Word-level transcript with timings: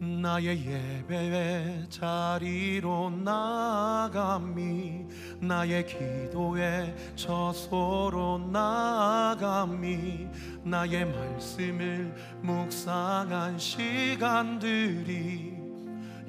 나의 0.00 0.64
예배의 0.64 1.90
자리로 1.90 3.10
나감이 3.10 5.04
나의 5.40 5.84
기도의 5.84 6.96
저소로 7.16 8.38
나감이 8.50 10.26
나의 10.62 11.04
말씀을 11.04 12.14
묵상한 12.40 13.58
시간들이 13.58 15.58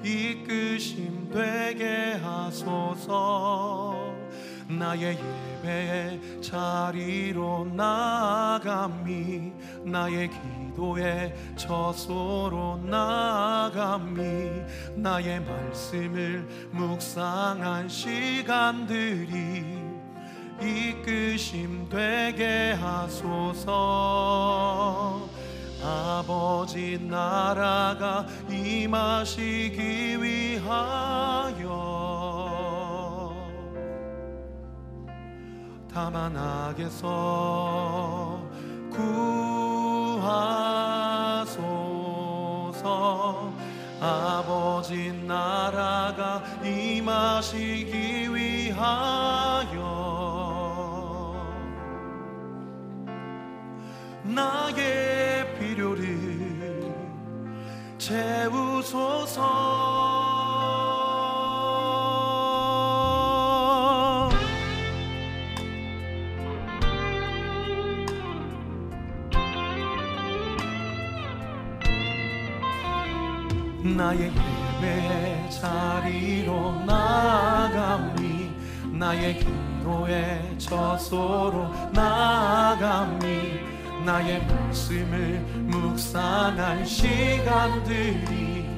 이끄심 0.04 1.30
되게 1.32 2.20
하소서 2.22 4.11
나의 4.80 5.18
예배의 5.64 6.42
자리로 6.42 7.68
나감이 7.74 9.52
나의 9.84 10.30
기도의 10.30 11.36
저소로 11.56 12.78
나감이 12.78 14.22
나의 14.96 15.42
말씀을 15.42 16.48
묵상한 16.72 17.90
시간들이 17.90 19.82
이끄심 20.62 21.90
되게 21.90 22.74
하소서. 22.74 23.72
아버지 25.84 27.00
나라가 27.02 28.28
임하시기 28.48 30.22
위하여 30.22 32.21
다만 35.94 36.36
악에서 36.38 36.90
구하소서. 38.92 40.42
아버지 44.00 45.12
나라가 45.28 46.42
임하시기 46.64 48.34
위하여 48.34 49.72
나의 54.24 55.60
필요를 55.60 56.96
채우소서 58.00 59.42
나의 73.84 74.32
예배의 74.80 75.50
자리로 75.50 76.84
나감이 76.86 78.52
나의 78.92 79.40
기도의 79.40 80.60
저소로 80.60 81.68
나감이 81.92 83.60
나의 84.06 84.46
말씀을 84.46 85.40
묵상한 85.66 86.86
시간들이 86.86 88.70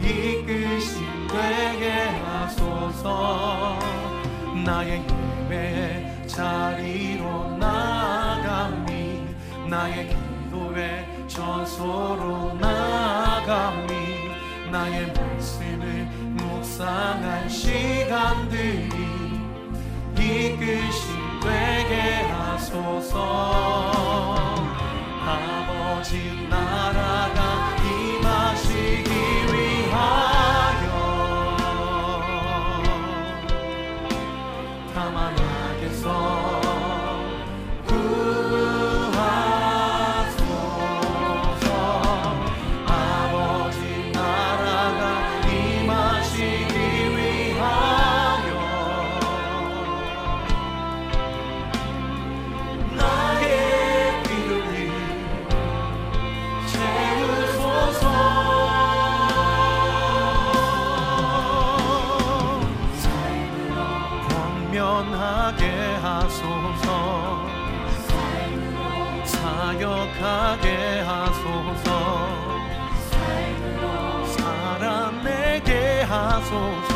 이끄심 0.00 1.28
되게 1.28 1.92
하소서 2.24 3.78
나의 4.64 5.02
예배의 5.44 6.26
자리로 6.26 7.58
나감이 7.58 9.26
나의 9.68 10.08
기도의 10.08 11.28
저소로 11.28 12.54
나감이 12.54 14.01
나의 14.72 15.12
말씀을 15.12 16.06
묵상한 16.32 17.46
시간들이 17.46 18.88
이끄심 20.18 21.40
되게 21.42 22.22
하소서. 22.22 23.92
아버지 25.26 26.48
나라 26.48 27.21
사역하게 69.72 71.00
하소서. 71.00 72.28
살아내게 74.36 76.02
하소서 76.02 76.91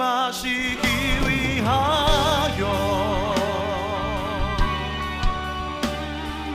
마시기 0.00 0.80
위하여. 1.28 2.64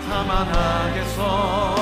다만 0.10 0.48
하게서 0.48 1.75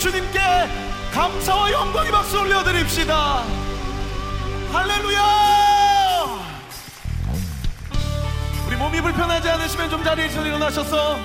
주님께 0.00 0.40
감사와 1.12 1.70
영광의 1.70 2.10
박수 2.10 2.40
올려드립시다. 2.40 3.44
할렐루야! 4.72 6.40
우리 8.66 8.76
몸이 8.76 9.02
불편하지 9.02 9.48
않으시면 9.50 9.90
좀 9.90 10.02
자리에서 10.02 10.46
일어나셔서 10.46 11.18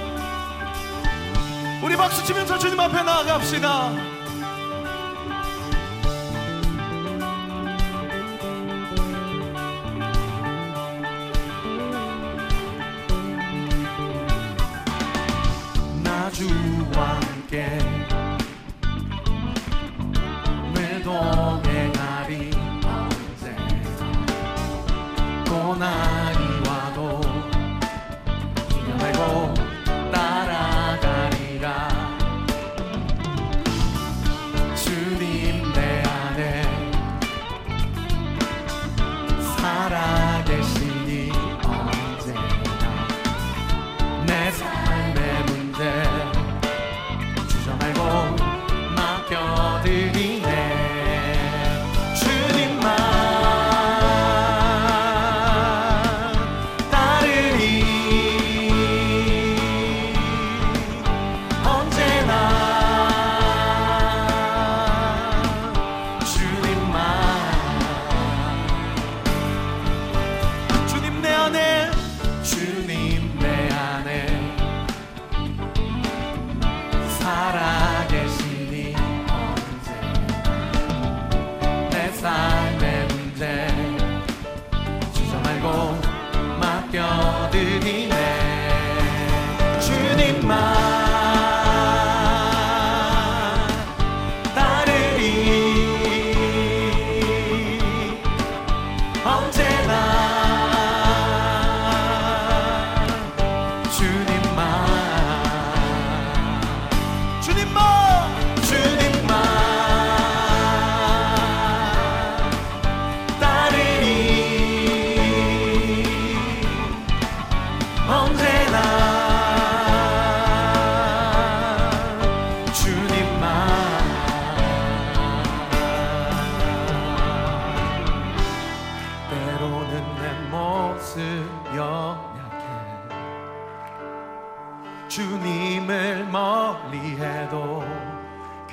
우리 1.82 1.96
박수 1.96 2.24
치면서 2.26 2.60
주님 2.60 2.78
앞에 2.78 3.02
나아갑시다. 3.02 4.15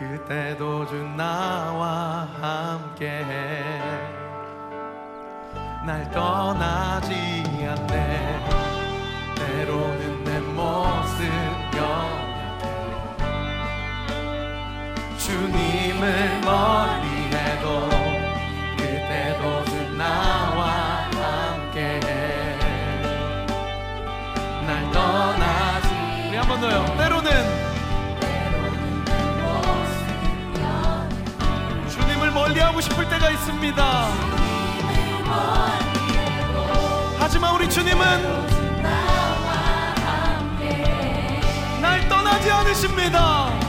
그때도 0.03 0.87
준 0.87 1.17
나와 1.17 2.27
함께 2.41 3.25
날 5.87 6.11
떠나지 6.11 7.15
않네. 7.69 8.39
때로는 9.37 10.25
내 10.25 10.41
모습 10.41 11.23
연약해. 11.77 13.23
주님을 15.19 16.41
멀리해도 16.41 17.89
그때도 18.77 19.65
주 19.67 19.97
나와 19.97 21.09
함께 21.13 22.01
날 24.67 24.91
떠나지 24.93 25.89
우리 26.29 26.37
한 26.37 26.49
번 26.49 26.61
더요. 26.61 26.85
때로는 26.99 27.52
하고 32.73 32.81
싶을 32.81 33.07
때가 33.07 33.31
있습니다. 33.31 34.09
하지만 37.19 37.55
우리 37.55 37.69
주님은 37.69 38.01
날 41.83 42.09
떠나지 42.09 42.51
않으십니다. 42.51 43.62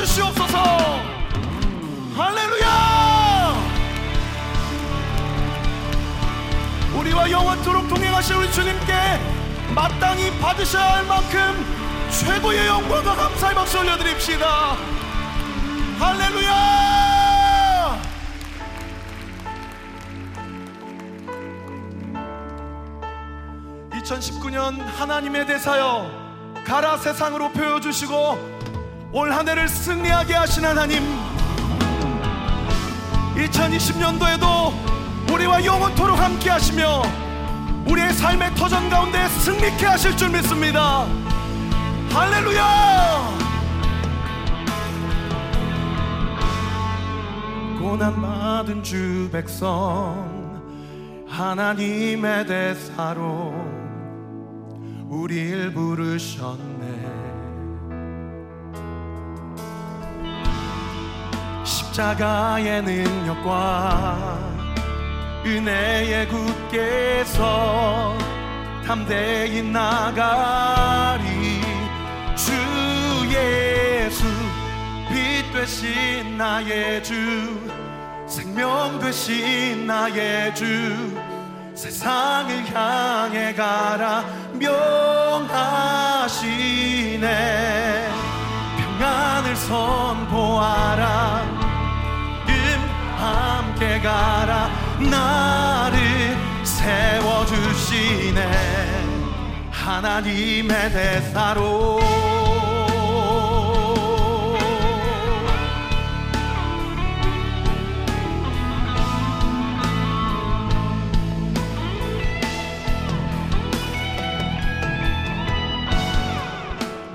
주시옵소서. 0.00 0.58
할렐루야! 2.16 3.54
우리와 6.96 7.30
영원토록 7.30 7.86
동행하실 7.88 8.36
우리 8.36 8.50
주님께 8.50 8.94
마땅히 9.74 10.30
받으셔야 10.38 10.96
할 10.96 11.04
만큼 11.04 12.08
최고의 12.10 12.66
영광과 12.66 13.14
감사의 13.14 13.54
박수 13.54 13.78
올려드립시다. 13.78 14.76
할렐루야! 15.98 16.80
2019년 23.92 24.78
하나님의 24.96 25.46
대사여 25.46 26.10
가라 26.64 26.96
세상으로 26.96 27.50
보여주시고 27.50 28.49
올 29.12 29.32
한 29.32 29.48
해를 29.48 29.68
승리하게 29.68 30.34
하신 30.34 30.64
하나님 30.64 31.02
2020년도에도 33.34 35.32
우리와 35.32 35.64
영원토록 35.64 36.18
함께 36.18 36.50
하시며 36.50 37.02
우리의 37.88 38.12
삶의 38.12 38.54
터전 38.54 38.88
가운데 38.88 39.26
승리케 39.28 39.86
하실 39.86 40.16
줄 40.16 40.30
믿습니다. 40.30 41.06
할렐루야! 42.10 43.38
고난받은 47.80 48.82
주 48.82 49.28
백성 49.32 50.40
하나님의 51.26 52.46
대사로 52.46 53.54
우리를 55.08 55.72
부르셨네 55.72 56.99
십자가의 62.00 62.82
능력과 62.82 64.38
은혜의 65.44 66.28
굳게서 66.28 68.16
담대히 68.86 69.62
나가리. 69.62 71.60
주 72.34 72.52
예수 73.28 74.24
빛 75.10 75.52
되신 75.52 76.38
나의 76.38 77.04
주 77.04 77.70
생명 78.26 78.98
되신 78.98 79.86
나의 79.86 80.54
주 80.54 80.64
세상을 81.74 82.74
향해 82.74 83.52
가라 83.54 84.24
명하시네. 84.54 85.60
평안을 88.78 89.54
함께 89.54 91.19
가라 94.02 94.70
나를 94.98 96.36
세워주시네. 96.64 98.40
하나님의 99.70 100.92
대사로. 100.92 102.00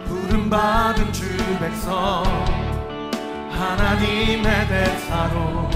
부름받은 0.08 1.13
주 1.13 1.38
백성 1.60 2.24
하나님의 3.51 4.68
대사로 4.68 5.75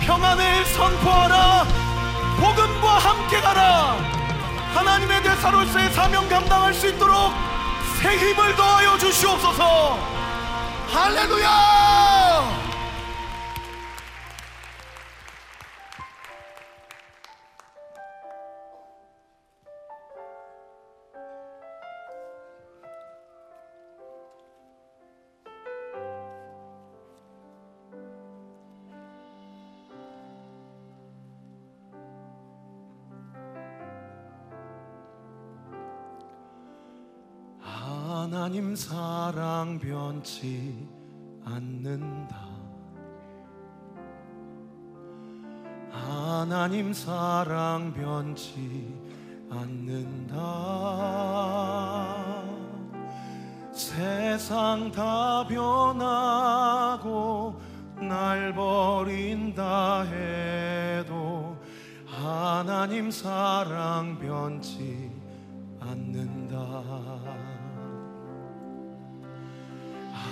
평안을 0.00 0.64
선포하라. 0.66 1.64
복음과 2.38 2.98
함께 2.98 3.40
가라. 3.40 3.96
하나님의 4.74 5.22
대사로서의 5.22 5.92
사명 5.92 6.28
감당할 6.28 6.74
수 6.74 6.88
있도록 6.88 7.32
새 8.00 8.16
힘을 8.16 8.56
더하여 8.56 8.98
주시옵소서. 8.98 9.98
할렐루야 10.88 12.71
하나님 38.32 38.74
사랑 38.74 39.78
변치 39.78 40.88
않는다. 41.44 42.34
하나님 45.90 46.94
사랑 46.94 47.92
변치 47.92 48.96
않는다. 49.50 50.38
세상 53.70 54.90
다 54.90 55.46
변하고 55.46 56.80
날 58.00 58.54
버린다 58.54 60.04
해도 60.04 61.54
하나님 62.06 63.10
사랑 63.10 64.18
변치 64.18 65.12
않는다. 65.80 67.51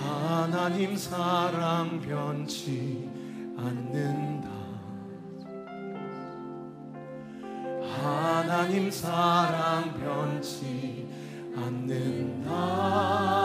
하나님 0.01 0.97
사랑 0.97 2.01
변치 2.01 3.07
않는다. 3.55 4.49
하나님 8.01 8.89
사랑 8.89 9.93
변치 9.99 11.07
않는다. 11.55 13.40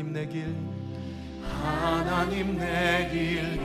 하나님 0.00 0.12
내 0.14 0.26
길, 0.26 0.54
하나님 1.42 2.56
내 2.58 3.10
길 3.12 3.60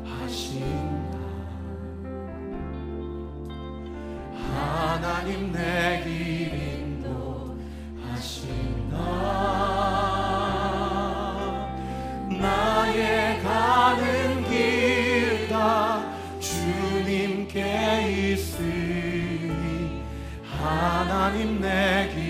인도하신다. 0.00 1.18
하나님 4.32 5.52
내 5.52 6.00
길 6.04 6.54
인도하신다. 7.04 8.96
나의 12.40 13.42
가는 13.42 14.44
길 14.48 15.48
다 15.50 16.10
주님께 16.40 18.32
있으니 18.32 20.00
하나님 20.42 21.60
내길 21.60 22.23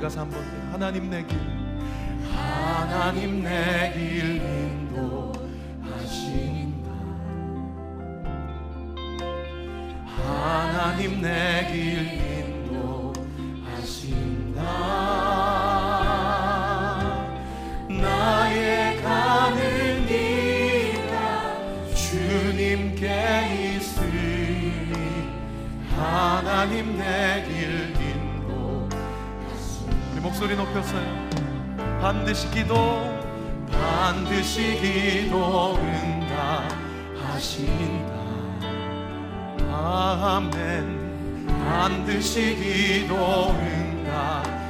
가사 0.00 0.22
한번 0.22 0.42
하나님 0.72 1.10
내 1.10 1.22
길, 1.26 1.38
하나님 2.32 3.42
내 3.42 3.92
길 3.94 4.36
인도하신다. 4.90 5.50
하나님 10.16 11.20
내 11.20 11.68
길 11.70 11.78
인도하신다 13.80 14.62
나의 17.88 19.02
가는 19.02 20.06
길가 20.06 21.14
주님께 21.94 23.76
있으니 23.76 24.72
하나님 25.96 26.96
내길 26.96 27.50
인도하신다 27.50 27.69
우리 27.69 27.69
목소리 30.22 30.54
높였어요. 30.54 31.28
반드시 32.00 32.48
기도 32.50 33.18
반드시 33.72 34.78
기도 34.80 35.76
응답하신다. 37.28 38.12
아멘. 39.72 41.46
반드시 41.46 42.54
기도 42.56 43.50
응답하신다 43.50 44.60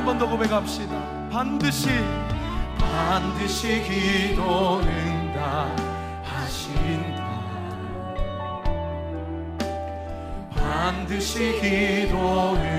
한 0.00 0.06
번 0.06 0.18
더 0.18 0.26
고백합시다. 0.26 0.94
반드시 1.30 1.90
반드시 2.78 3.82
기도 3.82 4.80
응답하신다. 4.80 6.00
반드시 10.56 11.60
기도 11.60 12.54
응 12.56 12.69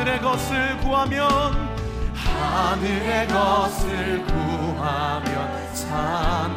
하늘의 0.00 0.18
것을 0.22 0.78
구하면 0.78 1.28
하늘의 2.14 3.28
것을 3.28 4.24
구하면 4.24 5.74
산다. 5.74 6.56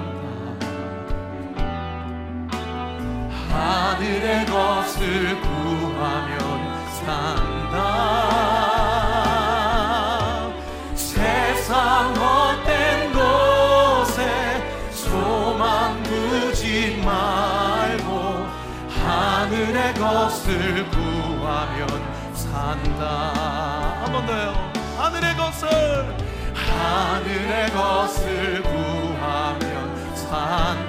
하늘의 3.49 4.45
것을 4.45 5.41
구하면 5.41 6.39
산다. 7.03 7.73
세상 10.95 12.15
헛된 12.15 13.11
곳에 13.11 14.89
소망 14.91 16.01
두지 16.03 17.01
말고 17.03 18.09
하늘의 19.03 19.93
것을 19.95 20.89
구하면 20.89 22.22
산다. 22.33 23.33
한 24.03 24.11
번 24.11 24.25
더요. 24.25 24.71
하늘의 24.97 25.35
것을 25.35 25.67
하늘의 26.53 27.71
것을 27.71 28.61
구하면 28.63 30.15
산다. 30.15 30.83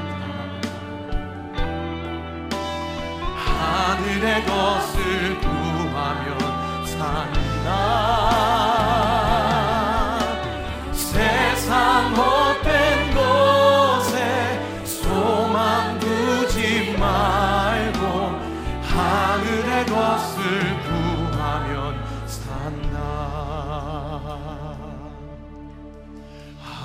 하늘의 3.37 4.45
것을 4.47 5.41
구하면 5.41 6.87
산다 6.87 7.69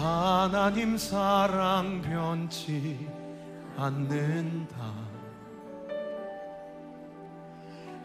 하나님 0.09 0.97
사랑 0.97 2.01
변치 2.01 3.07
않는다. 3.77 4.75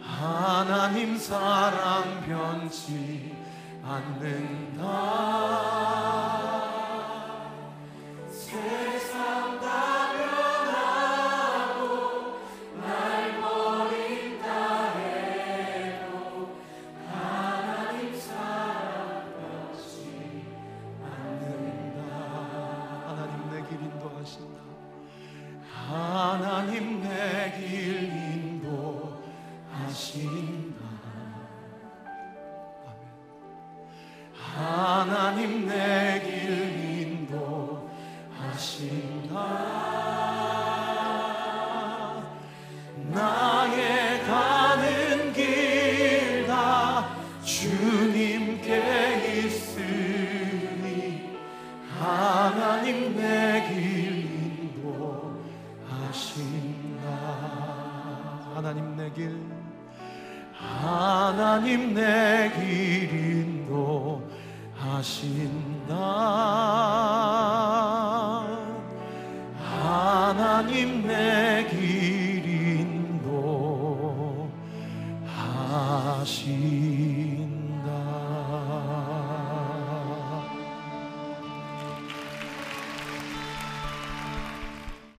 하나님 0.00 1.16
사랑 1.16 2.20
변치 2.26 3.34
않는다. 3.82 4.84
세상 8.30 9.58
다 9.60 10.03